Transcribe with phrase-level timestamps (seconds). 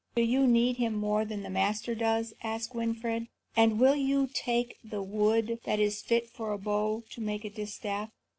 [0.15, 4.79] "Do you need him more than the Master does?" asked Winfried; "and will you take
[4.83, 8.09] the wood that is fit for a bow to make a distaff?"